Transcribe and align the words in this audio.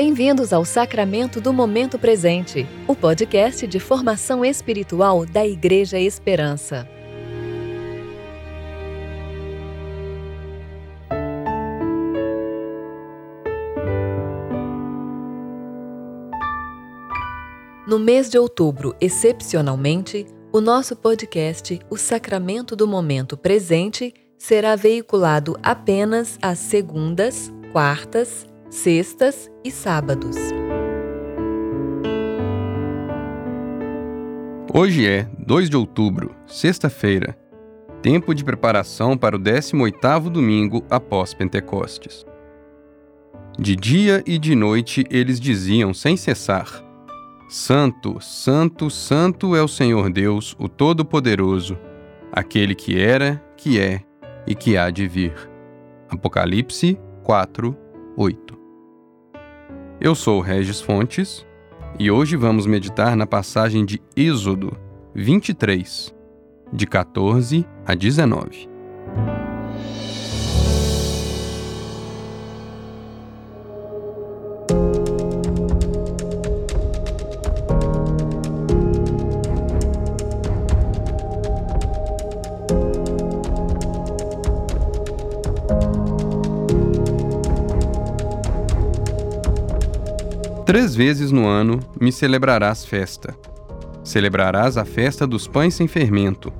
Bem-vindos 0.00 0.52
ao 0.52 0.64
Sacramento 0.64 1.40
do 1.40 1.52
Momento 1.52 1.98
Presente, 1.98 2.64
o 2.86 2.94
podcast 2.94 3.66
de 3.66 3.80
formação 3.80 4.44
espiritual 4.44 5.26
da 5.26 5.44
Igreja 5.44 5.98
Esperança. 5.98 6.88
No 17.84 17.98
mês 17.98 18.30
de 18.30 18.38
outubro, 18.38 18.94
excepcionalmente, 19.00 20.28
o 20.52 20.60
nosso 20.60 20.94
podcast, 20.94 21.80
O 21.90 21.96
Sacramento 21.96 22.76
do 22.76 22.86
Momento 22.86 23.36
Presente, 23.36 24.14
será 24.38 24.76
veiculado 24.76 25.58
apenas 25.60 26.38
às 26.40 26.60
segundas, 26.60 27.52
quartas, 27.72 28.46
sextas 28.70 29.50
e 29.64 29.70
sábados. 29.70 30.36
Hoje 34.72 35.08
é 35.08 35.26
2 35.38 35.70
de 35.70 35.76
outubro, 35.76 36.34
sexta-feira, 36.46 37.36
tempo 38.02 38.34
de 38.34 38.44
preparação 38.44 39.16
para 39.16 39.34
o 39.34 39.38
18º 39.38 40.28
domingo 40.28 40.84
após 40.90 41.32
Pentecostes. 41.32 42.26
De 43.58 43.74
dia 43.74 44.22
e 44.26 44.38
de 44.38 44.54
noite 44.54 45.04
eles 45.10 45.40
diziam 45.40 45.94
sem 45.94 46.16
cessar: 46.16 46.84
Santo, 47.48 48.20
Santo, 48.20 48.90
Santo 48.90 49.56
é 49.56 49.62
o 49.62 49.68
Senhor 49.68 50.10
Deus, 50.10 50.54
o 50.58 50.68
Todo-Poderoso, 50.68 51.78
aquele 52.30 52.74
que 52.74 53.00
era, 53.00 53.42
que 53.56 53.80
é 53.80 54.02
e 54.46 54.54
que 54.54 54.76
há 54.76 54.90
de 54.90 55.08
vir. 55.08 55.34
Apocalipse 56.10 56.98
4, 57.24 57.76
8. 58.16 58.47
Eu 60.00 60.14
sou 60.14 60.40
Regis 60.40 60.80
Fontes 60.80 61.44
e 61.98 62.08
hoje 62.08 62.36
vamos 62.36 62.66
meditar 62.66 63.16
na 63.16 63.26
passagem 63.26 63.84
de 63.84 64.00
Êxodo 64.16 64.78
23, 65.12 66.14
de 66.72 66.86
14 66.86 67.66
a 67.84 67.96
19. 67.96 68.77
Três 90.68 90.94
vezes 90.94 91.32
no 91.32 91.46
ano 91.46 91.80
me 91.98 92.12
celebrarás 92.12 92.84
festa. 92.84 93.34
Celebrarás 94.04 94.76
a 94.76 94.84
festa 94.84 95.26
dos 95.26 95.48
pães 95.48 95.72
sem 95.72 95.88
fermento. 95.88 96.52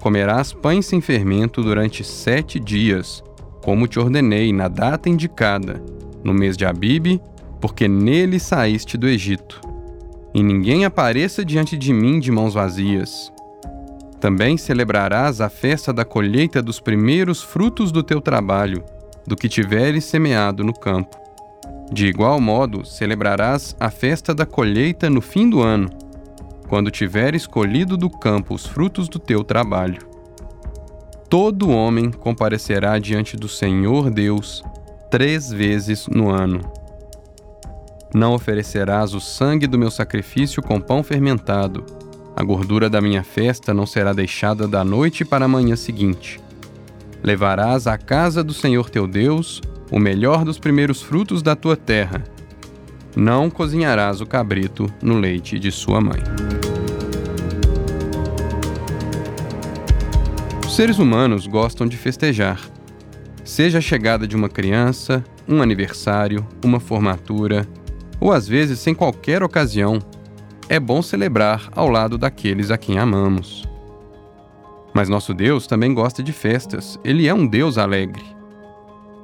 Comerás 0.00 0.52
pães 0.52 0.84
sem 0.84 1.00
fermento 1.00 1.62
durante 1.62 2.02
sete 2.02 2.58
dias, 2.58 3.22
como 3.62 3.86
te 3.86 4.00
ordenei 4.00 4.52
na 4.52 4.66
data 4.66 5.08
indicada, 5.08 5.80
no 6.24 6.34
mês 6.34 6.56
de 6.56 6.66
Abibe, 6.66 7.20
porque 7.60 7.86
nele 7.86 8.40
saíste 8.40 8.98
do 8.98 9.08
Egito. 9.08 9.60
E 10.34 10.42
ninguém 10.42 10.84
apareça 10.84 11.44
diante 11.44 11.78
de 11.78 11.92
mim 11.92 12.18
de 12.18 12.32
mãos 12.32 12.54
vazias. 12.54 13.32
Também 14.18 14.56
celebrarás 14.56 15.40
a 15.40 15.48
festa 15.48 15.92
da 15.92 16.04
colheita 16.04 16.60
dos 16.60 16.80
primeiros 16.80 17.40
frutos 17.40 17.92
do 17.92 18.02
teu 18.02 18.20
trabalho, 18.20 18.82
do 19.24 19.36
que 19.36 19.48
tiveres 19.48 20.04
semeado 20.04 20.64
no 20.64 20.74
campo 20.74 21.21
de 21.92 22.06
igual 22.06 22.40
modo, 22.40 22.86
celebrarás 22.86 23.76
a 23.78 23.90
festa 23.90 24.34
da 24.34 24.46
colheita 24.46 25.10
no 25.10 25.20
fim 25.20 25.50
do 25.50 25.60
ano, 25.60 25.90
quando 26.66 26.90
tiveres 26.90 27.46
colhido 27.46 27.98
do 27.98 28.08
campo 28.08 28.54
os 28.54 28.66
frutos 28.66 29.10
do 29.10 29.18
teu 29.18 29.44
trabalho. 29.44 30.00
Todo 31.28 31.68
homem 31.68 32.10
comparecerá 32.10 32.98
diante 32.98 33.36
do 33.36 33.46
Senhor 33.46 34.10
Deus 34.10 34.64
três 35.10 35.52
vezes 35.52 36.06
no 36.08 36.30
ano. 36.30 36.60
Não 38.14 38.32
oferecerás 38.32 39.12
o 39.12 39.20
sangue 39.20 39.66
do 39.66 39.78
meu 39.78 39.90
sacrifício 39.90 40.62
com 40.62 40.80
pão 40.80 41.02
fermentado. 41.02 41.84
A 42.34 42.42
gordura 42.42 42.88
da 42.88 43.02
minha 43.02 43.22
festa 43.22 43.74
não 43.74 43.84
será 43.84 44.14
deixada 44.14 44.66
da 44.66 44.82
noite 44.82 45.26
para 45.26 45.44
a 45.44 45.48
manhã 45.48 45.76
seguinte. 45.76 46.40
Levarás 47.22 47.86
à 47.86 47.98
casa 47.98 48.42
do 48.42 48.54
Senhor 48.54 48.88
teu 48.88 49.06
Deus 49.06 49.60
o 49.92 49.98
melhor 49.98 50.42
dos 50.42 50.58
primeiros 50.58 51.02
frutos 51.02 51.42
da 51.42 51.54
tua 51.54 51.76
terra. 51.76 52.24
Não 53.14 53.50
cozinharás 53.50 54.22
o 54.22 54.26
cabrito 54.26 54.90
no 55.02 55.18
leite 55.18 55.58
de 55.58 55.70
sua 55.70 56.00
mãe. 56.00 56.22
Os 60.66 60.74
seres 60.74 60.98
humanos 60.98 61.46
gostam 61.46 61.86
de 61.86 61.98
festejar. 61.98 62.58
Seja 63.44 63.78
a 63.78 63.82
chegada 63.82 64.26
de 64.26 64.34
uma 64.34 64.48
criança, 64.48 65.22
um 65.46 65.60
aniversário, 65.60 66.46
uma 66.64 66.80
formatura, 66.80 67.68
ou 68.18 68.32
às 68.32 68.48
vezes 68.48 68.78
sem 68.78 68.94
qualquer 68.94 69.42
ocasião, 69.42 69.98
é 70.70 70.80
bom 70.80 71.02
celebrar 71.02 71.68
ao 71.76 71.90
lado 71.90 72.16
daqueles 72.16 72.70
a 72.70 72.78
quem 72.78 72.98
amamos. 72.98 73.68
Mas 74.94 75.10
nosso 75.10 75.34
Deus 75.34 75.66
também 75.66 75.92
gosta 75.92 76.22
de 76.22 76.32
festas, 76.32 76.98
ele 77.04 77.26
é 77.28 77.34
um 77.34 77.46
Deus 77.46 77.76
alegre. 77.76 78.24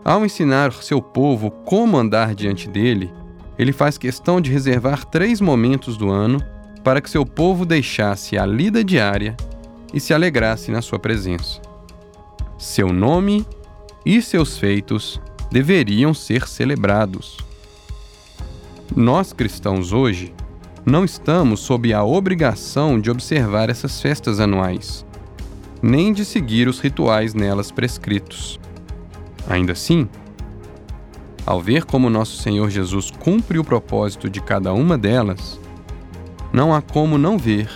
Ao 0.09 0.25
ensinar 0.25 0.73
seu 0.73 1.03
povo 1.03 1.51
como 1.51 1.99
andar 1.99 2.35
diante 2.35 2.67
dele, 2.67 3.13
ele 3.59 3.75
faz 3.75 3.99
questão 3.99 4.41
de 4.41 4.51
reservar 4.51 5.05
três 5.05 5.39
momentos 5.39 5.99
do 5.99 6.09
ano 6.09 6.43
para 6.83 7.03
que 7.03 7.11
seu 7.11 7.27
povo 7.27 7.67
deixasse 7.67 8.39
a 8.39 8.47
lida 8.47 8.83
diária 8.83 9.37
e 9.93 10.01
se 10.01 10.15
alegrasse 10.15 10.71
na 10.71 10.81
sua 10.81 10.99
presença. 10.99 11.61
Seu 12.57 12.91
nome 12.91 13.45
e 14.03 14.23
seus 14.23 14.57
feitos 14.57 15.21
deveriam 15.53 16.15
ser 16.15 16.49
celebrados. 16.49 17.37
Nós 18.97 19.35
cristãos 19.35 19.93
hoje 19.93 20.33
não 20.87 21.05
estamos 21.05 21.61
sob 21.61 21.93
a 21.93 22.03
obrigação 22.03 22.99
de 22.99 23.11
observar 23.11 23.69
essas 23.69 24.01
festas 24.01 24.41
anuais, 24.41 25.05
nem 25.83 26.15
de 26.15 26.25
seguir 26.25 26.67
os 26.67 26.81
rituais 26.81 27.35
nelas 27.35 27.71
prescritos. 27.71 28.59
Ainda 29.49 29.73
assim, 29.73 30.07
ao 31.47 31.61
ver 31.61 31.85
como 31.87 32.11
nosso 32.11 32.37
Senhor 32.37 32.69
Jesus 32.69 33.11
cumpre 33.11 33.59
o 33.59 33.65
propósito 33.65 34.29
de 34.29 34.41
cada 34.41 34.75
uma 34.75 34.99
delas, 34.99 35.59
não 36.53 36.75
há 36.75 36.83
como 36.83 37.17
não 37.17 37.39
ver 37.39 37.71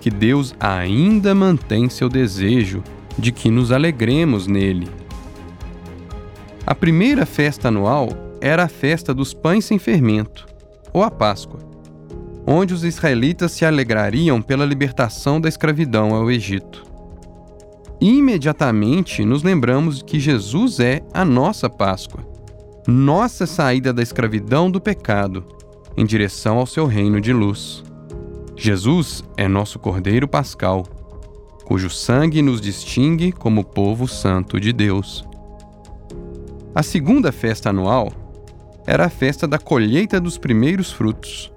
que 0.00 0.10
Deus 0.10 0.54
ainda 0.58 1.34
mantém 1.34 1.90
seu 1.90 2.08
desejo 2.08 2.82
de 3.18 3.30
que 3.30 3.50
nos 3.50 3.70
alegremos 3.70 4.46
nele. 4.46 4.88
A 6.66 6.74
primeira 6.74 7.26
festa 7.26 7.68
anual 7.68 8.08
era 8.40 8.64
a 8.64 8.68
festa 8.68 9.12
dos 9.12 9.34
pães 9.34 9.66
sem 9.66 9.78
fermento, 9.78 10.46
ou 10.90 11.02
a 11.02 11.10
Páscoa, 11.10 11.60
onde 12.46 12.72
os 12.72 12.82
israelitas 12.82 13.52
se 13.52 13.66
alegrariam 13.66 14.40
pela 14.40 14.64
libertação 14.64 15.38
da 15.38 15.48
escravidão 15.50 16.14
ao 16.14 16.30
Egito 16.30 16.89
imediatamente 18.00 19.24
nos 19.24 19.42
lembramos 19.42 20.02
que 20.02 20.18
Jesus 20.18 20.80
é 20.80 21.02
a 21.12 21.24
nossa 21.24 21.68
Páscoa, 21.68 22.26
nossa 22.86 23.46
saída 23.46 23.92
da 23.92 24.02
escravidão 24.02 24.70
do 24.70 24.80
pecado 24.80 25.44
em 25.96 26.06
direção 26.06 26.58
ao 26.58 26.66
seu 26.66 26.86
reino 26.86 27.20
de 27.20 27.32
luz. 27.32 27.84
Jesus 28.56 29.22
é 29.36 29.46
nosso 29.46 29.78
Cordeiro 29.78 30.26
Pascal, 30.26 30.84
cujo 31.64 31.90
sangue 31.90 32.40
nos 32.40 32.60
distingue 32.60 33.32
como 33.32 33.64
povo 33.64 34.08
santo 34.08 34.58
de 34.58 34.72
Deus. 34.72 35.24
A 36.74 36.82
segunda 36.82 37.30
festa 37.30 37.70
anual 37.70 38.12
era 38.86 39.06
a 39.06 39.10
festa 39.10 39.46
da 39.46 39.58
colheita 39.58 40.20
dos 40.20 40.38
primeiros 40.38 40.90
frutos, 40.90 41.52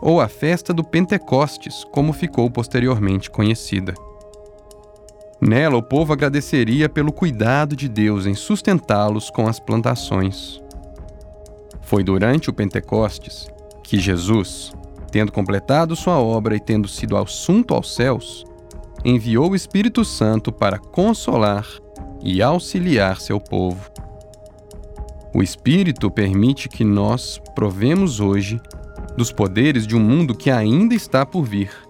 ou 0.00 0.20
a 0.20 0.28
festa 0.28 0.74
do 0.74 0.82
Pentecostes, 0.82 1.84
como 1.92 2.12
ficou 2.12 2.50
posteriormente 2.50 3.30
conhecida. 3.30 3.94
Nela, 5.40 5.76
o 5.76 5.82
povo 5.82 6.12
agradeceria 6.12 6.88
pelo 6.88 7.12
cuidado 7.12 7.76
de 7.76 7.88
Deus 7.88 8.24
em 8.24 8.34
sustentá-los 8.34 9.28
com 9.28 9.46
as 9.46 9.60
plantações. 9.60 10.62
Foi 11.82 12.02
durante 12.02 12.48
o 12.48 12.52
Pentecostes 12.52 13.46
que 13.82 13.98
Jesus, 13.98 14.72
tendo 15.12 15.30
completado 15.30 15.94
sua 15.94 16.18
obra 16.18 16.56
e 16.56 16.60
tendo 16.60 16.88
sido 16.88 17.16
assunto 17.16 17.74
aos 17.74 17.94
céus, 17.94 18.44
enviou 19.04 19.50
o 19.50 19.54
Espírito 19.54 20.04
Santo 20.04 20.50
para 20.50 20.78
consolar 20.78 21.66
e 22.22 22.42
auxiliar 22.42 23.20
seu 23.20 23.38
povo. 23.38 23.90
O 25.34 25.42
Espírito 25.42 26.10
permite 26.10 26.68
que 26.68 26.82
nós 26.82 27.38
provemos 27.54 28.20
hoje 28.20 28.58
dos 29.16 29.30
poderes 29.30 29.86
de 29.86 29.94
um 29.94 30.00
mundo 30.00 30.34
que 30.34 30.50
ainda 30.50 30.94
está 30.94 31.26
por 31.26 31.44
vir 31.44 31.85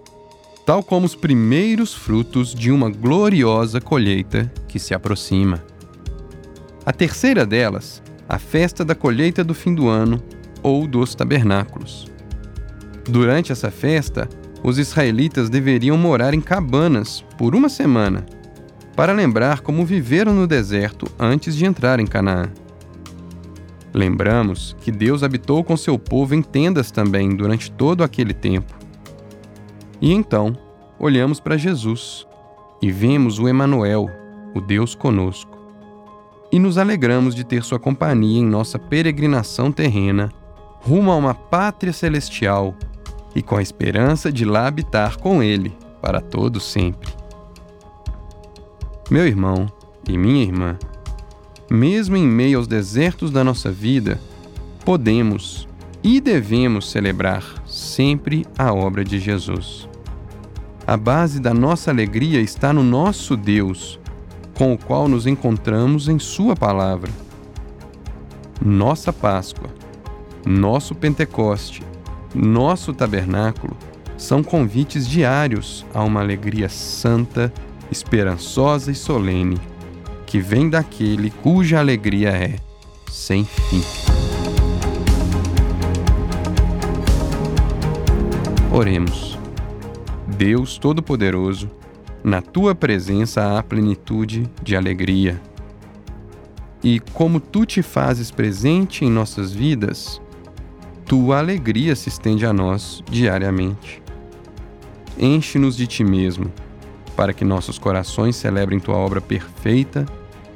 tal 0.67 0.83
como 0.83 1.07
os 1.07 1.15
primeiros 1.15 1.95
frutos 1.95 2.53
de 2.53 2.73
uma 2.73 2.91
gloriosa 2.91 3.81
colheita 3.81 4.53
que 4.67 4.81
se 4.81 4.93
aproxima. 4.93 5.63
A 6.85 6.93
terceira 6.93 7.47
delas, 7.47 8.03
a 8.29 8.37
festa 8.37 8.85
da 8.85 8.93
colheita 8.93 9.45
do 9.45 9.55
fim 9.55 9.73
do 9.73 9.89
ano, 9.89 10.21
ou 10.65 10.89
dos 10.89 11.15
tabernáculos. 11.15 12.11
Durante 13.09 13.53
essa 13.53 13.71
festa, 13.71 14.29
os 14.61 14.77
israelitas 14.77 15.49
deveriam 15.49 15.97
morar 15.97 16.35
em 16.35 16.41
cabanas 16.41 17.25
por 17.39 17.55
uma 17.55 17.69
semana, 17.69 18.27
para 18.97 19.13
lembrar 19.13 19.61
como 19.61 19.87
viveram 19.87 20.35
no 20.35 20.49
deserto 20.49 21.07
antes 21.17 21.55
de 21.55 21.65
entrar 21.65 22.01
em 22.01 22.07
Canaã. 22.07 22.51
Lembramos 23.95 24.77
que 24.81 24.91
Deus 24.91 25.23
habitou 25.23 25.63
com 25.63 25.77
seu 25.77 25.97
povo 25.97 26.35
em 26.35 26.43
tendas 26.43 26.91
também 26.91 27.37
durante 27.37 27.71
todo 27.71 28.03
aquele 28.03 28.35
tempo. 28.35 28.76
E 30.01 30.13
então, 30.13 30.57
olhamos 30.99 31.41
para 31.41 31.57
Jesus 31.57 32.27
e 32.83 32.91
vemos 32.91 33.39
o 33.39 33.49
Emanuel, 33.49 34.11
o 34.55 34.61
Deus 34.61 34.95
conosco. 34.95 35.57
E 36.53 36.59
nos 36.59 36.79
alegramos 36.79 37.35
de 37.35 37.45
ter 37.45 37.63
sua 37.63 37.79
companhia 37.79 38.41
em 38.41 38.47
nossa 38.47 38.79
peregrinação 38.79 39.73
terrena 39.73 40.31
rumo 40.81 41.11
a 41.11 41.17
uma 41.17 41.35
pátria 41.35 41.93
celestial 41.93 42.75
e 43.35 43.43
com 43.43 43.57
a 43.57 43.63
esperança 43.63 44.31
de 44.31 44.45
lá 44.45 44.69
habitar 44.69 45.17
com 45.19 45.43
ele 45.43 45.77
para 46.01 46.21
todo 46.21 46.61
sempre. 46.61 47.13
Meu 49.11 49.27
irmão 49.27 49.67
e 50.09 50.17
minha 50.17 50.43
irmã, 50.43 50.79
mesmo 51.69 52.17
em 52.17 52.27
meio 52.27 52.59
aos 52.59 52.69
desertos 52.69 53.31
da 53.31 53.43
nossa 53.43 53.71
vida, 53.71 54.21
podemos 54.85 55.69
e 56.03 56.21
devemos 56.21 56.89
celebrar 56.91 57.43
sempre 57.77 58.47
a 58.57 58.73
obra 58.73 59.05
de 59.05 59.19
Jesus. 59.19 59.87
A 60.87 60.97
base 60.97 61.39
da 61.39 61.53
nossa 61.53 61.91
alegria 61.91 62.41
está 62.41 62.73
no 62.73 62.83
nosso 62.83 63.37
Deus, 63.37 64.01
com 64.57 64.73
o 64.73 64.79
qual 64.79 65.07
nos 65.09 65.27
encontramos 65.27 66.09
em 66.09 66.19
Sua 66.19 66.57
palavra. 66.57 67.11
Nossa 68.65 69.13
Páscoa, 69.13 69.69
nosso 70.47 70.95
Pentecoste, 70.95 71.83
nosso 72.35 72.95
tabernáculo 72.95 73.77
são 74.17 74.43
convites 74.43 75.07
diários 75.07 75.85
a 75.93 76.03
uma 76.03 76.21
alegria 76.21 76.71
santa, 76.71 77.53
esperançosa 77.91 78.91
e 78.91 78.95
solene, 78.95 79.61
que 80.25 80.41
vem 80.41 80.71
daquele 80.71 81.31
cuja 81.31 81.79
alegria 81.79 82.31
é 82.31 82.57
sem 83.11 83.45
fim. 83.45 84.16
Oremos. 88.77 89.39
Deus 90.37 90.77
Todo-Poderoso, 90.77 91.71
na 92.23 92.43
tua 92.43 92.75
presença 92.75 93.57
há 93.57 93.63
plenitude 93.63 94.51
de 94.63 94.77
alegria. 94.77 95.41
E 96.85 97.01
como 97.01 97.41
tu 97.41 97.65
te 97.65 97.81
fazes 97.81 98.31
presente 98.31 99.03
em 99.03 99.11
nossas 99.11 99.51
vidas, 99.51 100.21
tua 101.07 101.39
alegria 101.39 101.97
se 101.97 102.11
estende 102.11 102.45
a 102.45 102.53
nós 102.53 103.03
diariamente. 103.11 104.03
Enche-nos 105.19 105.75
de 105.75 105.87
ti 105.87 106.05
mesmo, 106.05 106.53
para 107.17 107.33
que 107.33 107.47
nossos 107.47 107.79
corações 107.79 108.37
celebrem 108.37 108.79
tua 108.79 108.97
obra 108.99 109.23
perfeita 109.23 110.05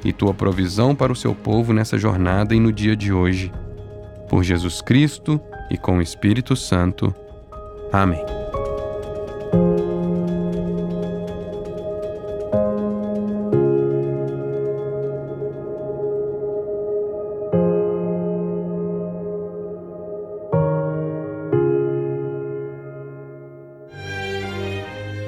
e 0.05 0.13
tua 0.13 0.31
provisão 0.31 0.93
para 0.93 1.11
o 1.11 1.15
seu 1.15 1.33
povo 1.33 1.73
nessa 1.73 1.97
jornada 1.97 2.53
e 2.53 2.59
no 2.59 2.71
dia 2.71 2.95
de 2.95 3.11
hoje. 3.11 3.51
Por 4.29 4.43
Jesus 4.43 4.79
Cristo 4.79 5.41
e 5.71 5.75
com 5.75 5.97
o 5.97 6.01
Espírito 6.03 6.55
Santo. 6.55 7.11
Amém. 7.91 8.25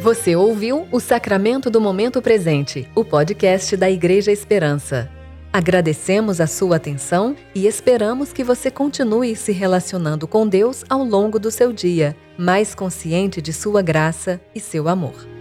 Você 0.01 0.35
ouviu 0.35 0.85
o 0.91 0.99
Sacramento 0.99 1.69
do 1.69 1.79
Momento 1.79 2.21
Presente, 2.21 2.89
o 2.93 3.05
podcast 3.05 3.77
da 3.77 3.89
Igreja 3.89 4.31
Esperança. 4.31 5.09
Agradecemos 5.53 6.41
a 6.41 6.47
sua 6.47 6.77
atenção 6.77 7.35
e 7.53 7.67
esperamos 7.67 8.33
que 8.33 8.43
você 8.43 8.71
continue 8.71 9.35
se 9.35 9.51
relacionando 9.51 10.27
com 10.27 10.47
Deus 10.47 10.83
ao 10.89 11.03
longo 11.03 11.37
do 11.37 11.51
seu 11.51 11.71
dia, 11.71 12.17
mais 12.35 12.73
consciente 12.73 13.39
de 13.39 13.53
sua 13.53 13.83
graça 13.83 14.41
e 14.55 14.59
seu 14.59 14.87
amor. 14.87 15.32